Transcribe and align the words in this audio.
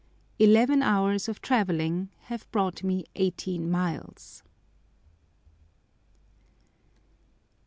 Eleven 0.39 0.81
hours 0.81 1.29
of 1.29 1.43
travelling 1.43 2.09
have 2.21 2.49
brought 2.49 2.83
me 2.83 3.05
eighteen 3.13 3.69
miles! 3.69 4.41